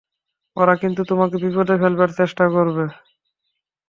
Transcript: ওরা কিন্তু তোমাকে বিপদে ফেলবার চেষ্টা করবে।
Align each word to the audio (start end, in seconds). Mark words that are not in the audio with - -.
ওরা 0.57 0.73
কিন্তু 0.81 1.01
তোমাকে 1.09 1.35
বিপদে 1.43 1.75
ফেলবার 1.81 2.09
চেষ্টা 2.19 2.45
করবে। 2.55 2.85